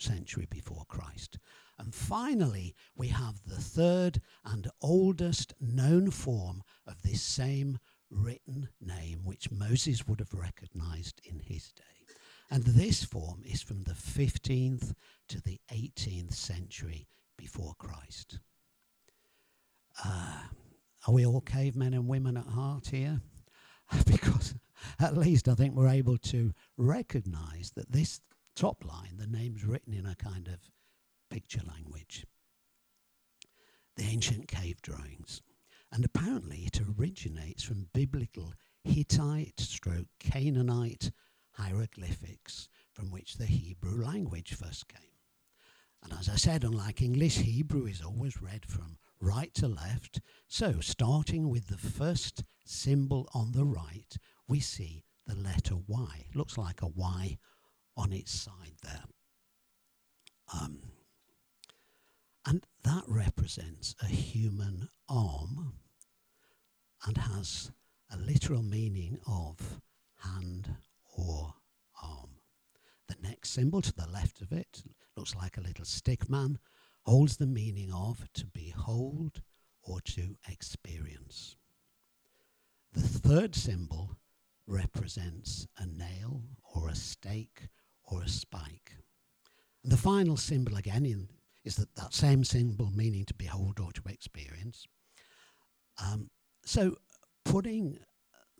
[0.00, 1.38] century before Christ.
[1.82, 9.24] And finally, we have the third and oldest known form of this same written name,
[9.24, 11.82] which Moses would have recognized in his day.
[12.52, 14.92] And this form is from the 15th
[15.28, 18.38] to the 18th century before Christ.
[20.04, 20.42] Uh,
[21.08, 23.20] are we all cavemen and women at heart here?
[24.06, 24.54] because
[25.00, 28.20] at least I think we're able to recognize that this
[28.54, 30.60] top line, the name's written in a kind of
[31.32, 32.26] picture language.
[33.96, 35.40] The ancient cave drawings.
[35.90, 38.52] And apparently it originates from biblical
[38.84, 41.10] Hittite stroke Canaanite
[41.52, 45.00] hieroglyphics from which the Hebrew language first came.
[46.02, 50.20] And as I said, unlike English, Hebrew is always read from right to left.
[50.48, 54.14] So, starting with the first symbol on the right,
[54.48, 56.26] we see the letter Y.
[56.34, 57.38] Looks like a Y
[57.96, 59.04] on its side there.
[60.60, 60.80] Um,
[62.84, 65.74] that represents a human arm
[67.06, 67.70] and has
[68.10, 69.80] a literal meaning of
[70.16, 70.76] hand
[71.16, 71.54] or
[72.02, 72.30] arm.
[73.08, 74.82] The next symbol to the left of it
[75.16, 76.58] looks like a little stick man,
[77.04, 79.42] holds the meaning of to behold
[79.82, 81.56] or to experience.
[82.92, 84.16] The third symbol
[84.66, 86.42] represents a nail
[86.74, 87.68] or a stake
[88.04, 88.92] or a spike.
[89.82, 91.28] And the final symbol again in,
[91.64, 94.86] is that, that same symbol meaning to behold or to experience.
[96.04, 96.30] Um,
[96.64, 96.96] so
[97.44, 97.98] putting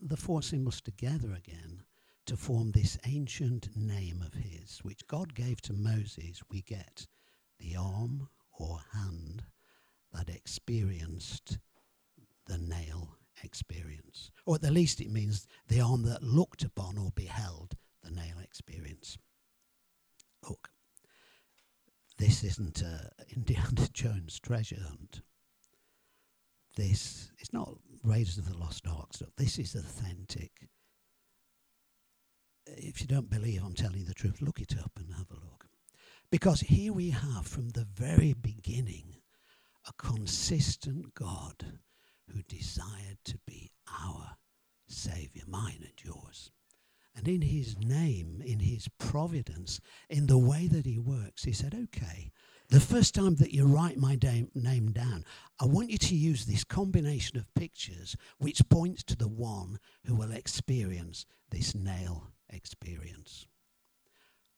[0.00, 1.82] the four symbols together again
[2.26, 7.06] to form this ancient name of his, which God gave to Moses, we get
[7.58, 9.44] the arm or hand
[10.12, 11.58] that experienced
[12.46, 14.30] the nail experience.
[14.46, 18.38] Or at the least, it means the arm that looked upon or beheld the nail
[18.42, 19.18] experience.
[20.48, 20.70] Look,
[22.22, 25.22] this isn't uh, Indiana Jones treasure hunt.
[26.76, 29.30] This is not Raiders of the Lost Ark stuff.
[29.37, 30.52] This is authentic
[32.66, 35.35] if you don't believe I'm telling you the truth, look it up and have a
[35.35, 35.66] look.
[36.30, 39.16] Because here we have from the very beginning
[39.87, 41.80] a consistent God
[42.28, 44.37] who desired to be our
[44.87, 46.50] Saviour, mine and yours.
[47.14, 51.75] And in his name, in his providence, in the way that he works, he said,
[51.75, 52.33] okay,
[52.68, 54.18] the first time that you write my
[54.55, 55.25] name down,
[55.61, 60.14] I want you to use this combination of pictures which points to the one who
[60.14, 63.46] will experience this nail experience.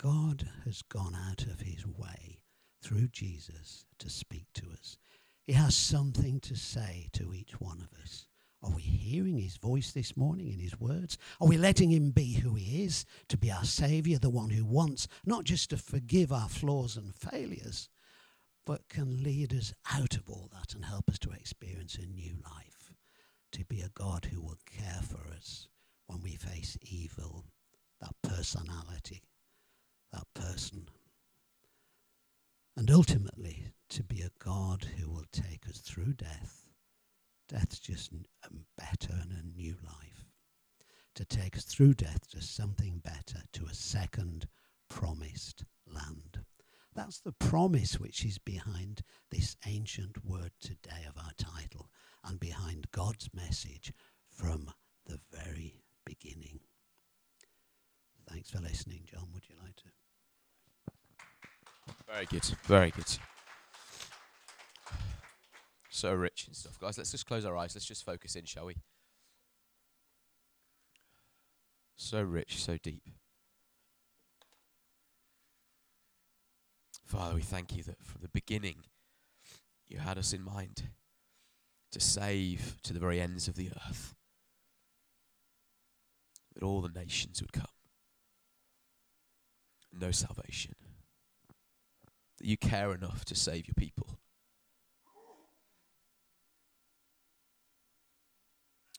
[0.01, 2.43] God has gone out of his way
[2.83, 4.99] through Jesus to speak to us.
[5.43, 8.27] He has something to say to each one of us.
[8.65, 11.19] Are we hearing his voice this morning in his words?
[11.39, 14.65] Are we letting him be who he is, to be our Saviour, the one who
[14.65, 17.91] wants not just to forgive our flaws and failures,
[18.65, 22.37] but can lead us out of all that and help us to experience a new
[22.43, 22.95] life,
[23.53, 25.69] to be a God who will care for us
[26.07, 27.45] when we face evil
[28.01, 29.25] that personality,
[30.11, 30.89] that person.
[32.79, 36.64] And ultimately, to be a God who will take us through death.
[37.49, 40.25] Death's just a um, better and a new life.
[41.17, 44.49] To take us through death to something better, to a second
[44.89, 46.41] promised land.
[46.95, 51.91] That's the promise which is behind this ancient word today of our title
[52.25, 53.93] and behind God's message
[54.29, 54.71] from
[55.07, 56.61] the very beginning.
[58.29, 59.29] Thanks for listening, John.
[59.35, 59.85] Would you like to?
[62.09, 62.45] Very good.
[62.65, 63.19] Very good.
[65.95, 66.77] So rich and stuff.
[66.81, 67.77] Guys, let's just close our eyes.
[67.77, 68.79] Let's just focus in, shall we?
[71.95, 73.05] So rich, so deep.
[77.07, 78.79] Father, we thank you that from the beginning
[79.87, 80.83] you had us in mind
[81.93, 84.17] to save to the very ends of the earth,
[86.55, 87.67] that all the nations would come
[89.93, 90.75] no salvation.
[92.39, 94.19] That you care enough to save your people.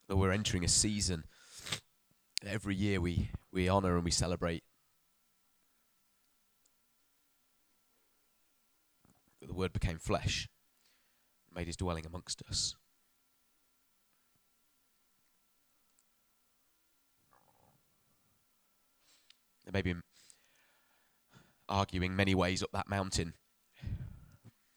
[0.07, 1.23] That we're entering a season.
[2.45, 4.63] Every year we, we honor and we celebrate
[9.41, 10.47] that the Word became flesh,
[11.53, 12.75] made his dwelling amongst us.
[19.65, 19.95] There may be
[21.67, 23.33] arguing many ways up that mountain.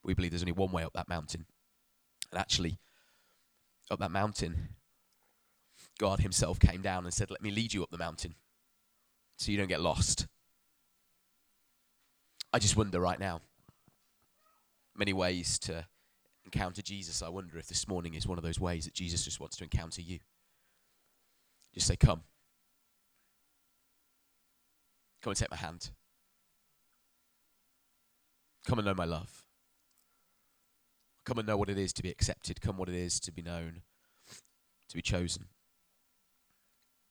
[0.02, 1.44] We believe there's only one way up that mountain.
[2.32, 2.78] And actually,
[3.90, 4.76] up that mountain,
[5.98, 8.34] God Himself came down and said, Let me lead you up the mountain
[9.36, 10.26] so you don't get lost.
[12.52, 13.40] I just wonder right now,
[14.96, 15.84] many ways to
[16.44, 17.22] encounter Jesus.
[17.22, 19.64] I wonder if this morning is one of those ways that Jesus just wants to
[19.64, 20.20] encounter you.
[21.74, 22.22] Just say, Come.
[25.20, 25.90] Come and take my hand.
[28.66, 29.44] Come and know my love.
[31.24, 32.60] Come and know what it is to be accepted.
[32.60, 33.82] Come what it is to be known,
[34.88, 35.46] to be chosen.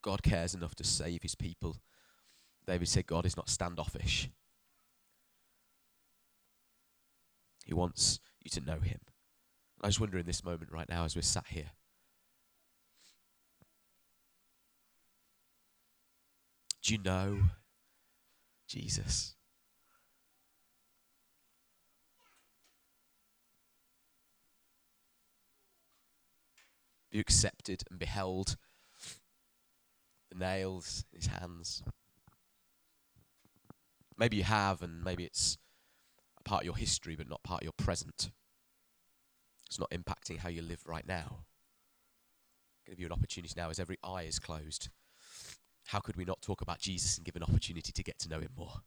[0.07, 1.75] God cares enough to save his people.
[2.65, 4.29] David said God is not standoffish.
[7.65, 8.99] He wants you to know him.
[9.83, 11.71] I just wonder in this moment right now as we're sat here,
[16.81, 17.39] Do you know
[18.69, 19.35] Jesus?
[27.09, 28.55] Have you accepted and beheld
[30.37, 31.83] nails his hands?
[34.17, 35.57] Maybe you have, and maybe it's
[36.39, 38.31] a part of your history, but not part of your present.
[39.67, 41.45] It's not impacting how you live right now.
[42.85, 44.89] i give you an opportunity now as every eye is closed.
[45.87, 48.39] How could we not talk about Jesus and give an opportunity to get to know
[48.39, 48.81] him more?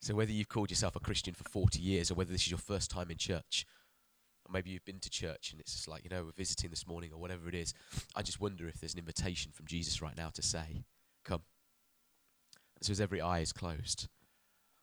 [0.00, 2.58] So, whether you've called yourself a Christian for 40 years or whether this is your
[2.58, 3.64] first time in church,
[4.46, 6.86] or maybe you've been to church and it's just like, you know, we're visiting this
[6.86, 7.74] morning or whatever it is,
[8.14, 10.84] I just wonder if there's an invitation from Jesus right now to say,
[11.24, 11.42] Come.
[12.76, 14.08] And so, as every eye is closed,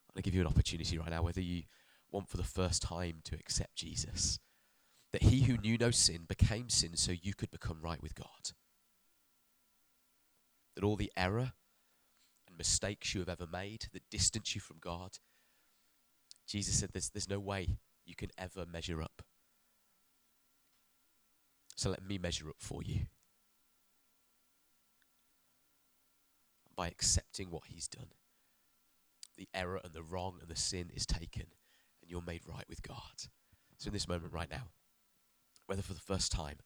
[0.10, 1.64] I'm going to give you an opportunity right now, whether you
[2.12, 4.40] want for the first time to accept Jesus,
[5.12, 8.52] that he who knew no sin became sin so you could become right with God.
[10.76, 11.52] That all the error
[12.48, 15.18] and mistakes you have ever made that distance you from God,
[16.48, 19.22] Jesus said there's, there's no way you can ever measure up.
[21.80, 23.04] So let me measure up for you.
[26.76, 28.10] By accepting what he's done,
[29.38, 31.46] the error and the wrong and the sin is taken,
[32.02, 33.30] and you're made right with God.
[33.78, 34.64] So, in this moment right now,
[35.68, 36.58] whether for the first time,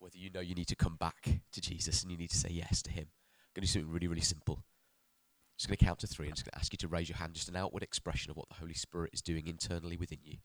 [0.00, 2.50] whether you know you need to come back to Jesus and you need to say
[2.50, 4.56] yes to Him, I'm going to do something really, really simple.
[4.56, 6.26] I'm just going to count to three.
[6.26, 8.36] I'm just going to ask you to raise your hand, just an outward expression of
[8.36, 10.38] what the Holy Spirit is doing internally within you.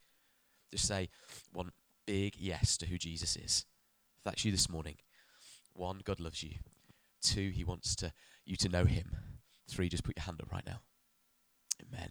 [0.71, 1.09] Just say
[1.51, 1.71] one
[2.05, 3.65] big yes to who Jesus is.
[4.25, 4.95] That's you this morning,
[5.73, 6.55] one, God loves you.
[7.21, 8.11] Two, He wants to
[8.45, 9.15] you to know Him.
[9.69, 10.81] Three, just put your hand up right now.
[11.81, 12.09] Amen.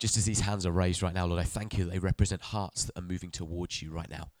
[0.00, 2.42] Just as these hands are raised right now, Lord, I thank you that they represent
[2.42, 4.32] hearts that are moving towards you right now.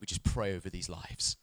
[0.00, 1.36] We just pray over these lives.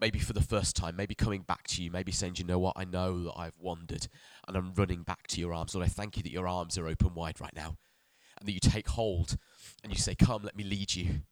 [0.00, 2.72] Maybe for the first time, maybe coming back to you, maybe saying, you know what,
[2.76, 4.08] I know that I've wandered
[4.48, 5.74] and I'm running back to your arms.
[5.74, 7.76] Lord, I thank you that your arms are open wide right now
[8.38, 9.36] and that you take hold
[9.82, 11.22] and you say, Come, let me lead you.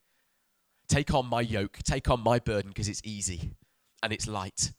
[0.89, 3.53] Take on my yoke, take on my burden because it's easy
[4.03, 4.73] and it's light.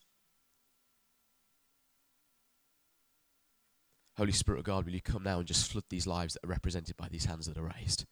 [4.18, 6.49] Holy Spirit of God, will you come now and just flood these lives that are
[6.49, 8.05] represented by these hands that are raised?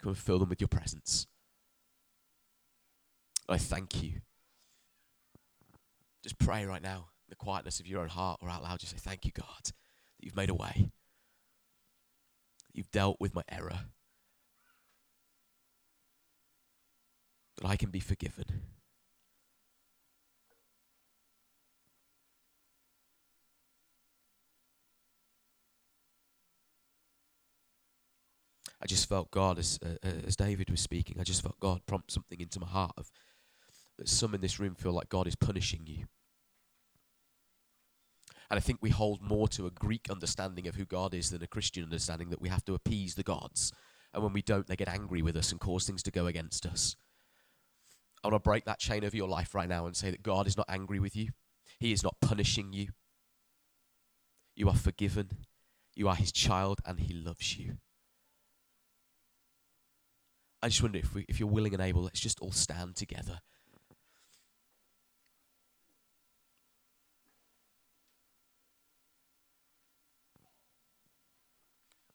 [0.00, 1.26] Come and fill them with your presence.
[3.48, 4.20] I thank you.
[6.22, 8.80] Just pray right now, in the quietness of your own heart or out loud.
[8.80, 9.72] Just say, Thank you, God, that
[10.20, 10.90] you've made a way.
[12.72, 13.80] You've dealt with my error.
[17.60, 18.44] That I can be forgiven.
[28.82, 31.80] I just felt God, as, uh, uh, as David was speaking, I just felt God
[31.86, 33.10] prompt something into my heart of
[33.98, 36.04] that some in this room feel like God is punishing you.
[38.50, 41.42] And I think we hold more to a Greek understanding of who God is than
[41.42, 43.72] a Christian understanding that we have to appease the gods.
[44.12, 46.66] And when we don't, they get angry with us and cause things to go against
[46.66, 46.94] us.
[48.24, 50.46] I want to break that chain over your life right now and say that God
[50.46, 51.32] is not angry with you,
[51.78, 52.88] He is not punishing you.
[54.56, 55.30] You are forgiven,
[55.94, 57.76] you are His child, and He loves you.
[60.62, 63.40] I just wonder if, we, if you're willing and able, let's just all stand together.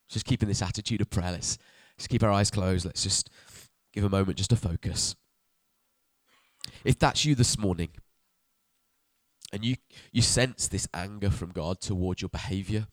[0.09, 1.33] Just keeping this attitude of prayer.
[1.33, 1.59] Let's
[1.99, 2.85] just keep our eyes closed.
[2.85, 3.29] Let's just
[3.93, 5.15] give a moment just to focus.
[6.83, 7.89] If that's you this morning,
[9.51, 9.75] and you,
[10.11, 12.87] you sense this anger from God towards your behavior,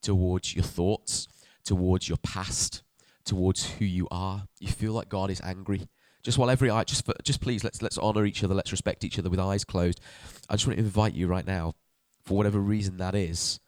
[0.00, 1.28] towards your thoughts,
[1.64, 2.82] towards your past,
[3.24, 4.44] towards who you are.
[4.58, 5.86] You feel like God is angry.
[6.22, 8.54] Just while every eye, just just please let's let's honor each other.
[8.54, 10.00] Let's respect each other with eyes closed.
[10.48, 11.74] I just want to invite you right now,
[12.24, 13.60] for whatever reason that is.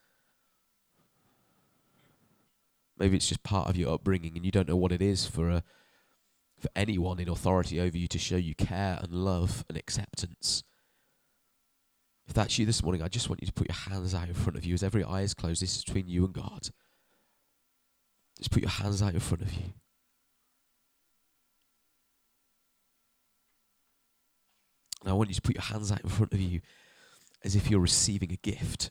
[2.99, 5.49] Maybe it's just part of your upbringing, and you don't know what it is for
[5.49, 5.63] a
[6.61, 10.63] for anyone in authority over you to show you care and love and acceptance.
[12.27, 14.35] If that's you this morning, I just want you to put your hands out in
[14.35, 15.63] front of you as every eye is closed.
[15.63, 16.69] This is between you and God.
[18.39, 19.73] Just put your hands out in front of you.
[25.03, 26.61] And I want you to put your hands out in front of you
[27.43, 28.91] as if you're receiving a gift.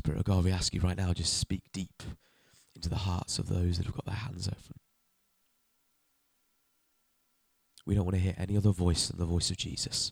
[0.00, 2.02] Spirit of God, we ask you right now, just speak deep
[2.74, 4.80] into the hearts of those that have got their hands open.
[7.84, 10.10] We don't want to hear any other voice than the voice of Jesus.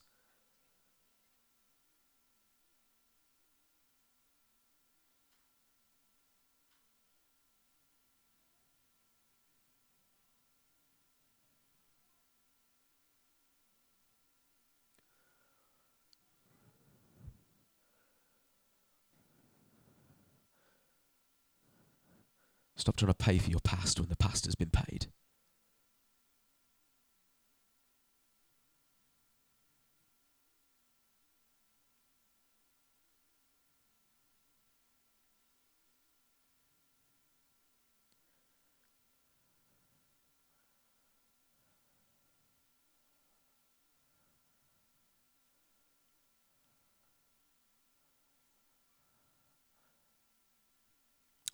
[22.89, 25.09] Stop trying to pay for your past when the past has been paid.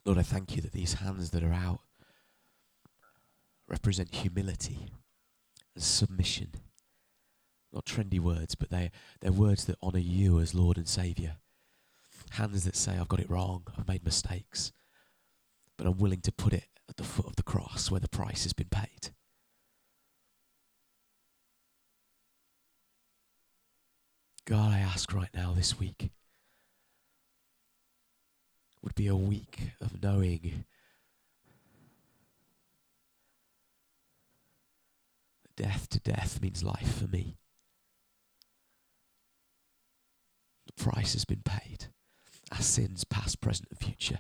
[0.05, 1.81] Lord, I thank you that these hands that are out
[3.67, 4.91] represent humility
[5.75, 6.49] and submission.
[7.73, 8.91] Not trendy words, but they,
[9.21, 11.37] they're words that honour you as Lord and Saviour.
[12.31, 14.73] Hands that say, I've got it wrong, I've made mistakes,
[15.77, 18.43] but I'm willing to put it at the foot of the cross where the price
[18.45, 19.11] has been paid.
[24.45, 26.11] God, I ask right now this week
[28.85, 30.65] would be a week of knowing
[35.43, 37.39] that death to death means life for me.
[40.67, 41.87] The price has been paid.
[42.53, 44.19] Our sins, past, present, and future.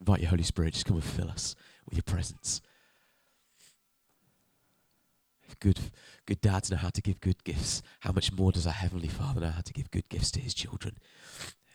[0.00, 1.54] Invite your Holy Spirit, just come and fill us
[1.84, 2.60] with your presence.
[5.62, 5.78] Good,
[6.26, 9.42] good dads know how to give good gifts, how much more does our Heavenly Father
[9.42, 10.96] know how to give good gifts to His children?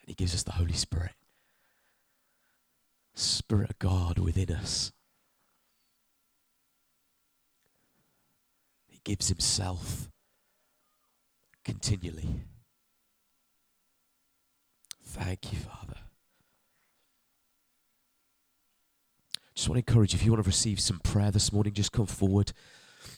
[0.02, 1.14] And He gives us the Holy Spirit.
[3.16, 4.92] Spirit of God within us.
[8.90, 10.10] He gives Himself
[11.64, 12.42] continually.
[15.02, 16.00] Thank you, Father.
[19.56, 22.06] Just want to encourage if you want to receive some prayer this morning, just come
[22.06, 22.52] forward.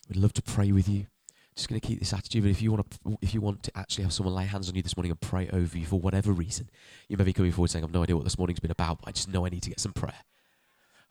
[0.08, 1.08] We'd love to pray with you.
[1.56, 2.44] Just going to keep this attitude.
[2.44, 4.76] But if you want to, if you want to actually have someone lay hands on
[4.76, 6.70] you this morning and pray over you for whatever reason,
[7.08, 9.10] you may be coming forward saying, "I've no idea what this morning's been about, but
[9.10, 10.24] I just know I need to get some prayer."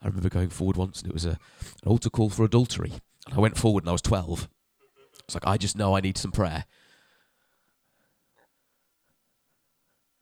[0.01, 2.93] I remember going forward once, and it was a, an altar call for adultery,
[3.27, 4.49] and I went forward, and I was twelve.
[5.25, 6.65] It's like I just know I need some prayer.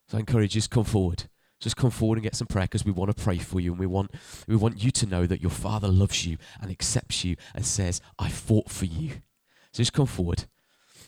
[0.07, 1.29] So I encourage you, just come forward
[1.59, 3.79] just come forward and get some prayer because we want to pray for you and
[3.79, 4.11] we want
[4.47, 8.01] we want you to know that your father loves you and accepts you and says
[8.19, 9.09] i fought for you.
[9.71, 10.45] So just come forward.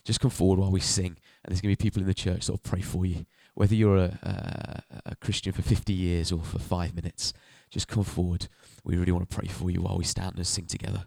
[0.04, 2.46] Just come forward while we sing and there's going to be people in the church
[2.46, 3.26] that will pray for you.
[3.54, 7.32] Whether you're a, a, a christian for 50 years or for five minutes
[7.70, 8.48] just come forward.
[8.82, 11.04] We really want to pray for you while we stand and sing together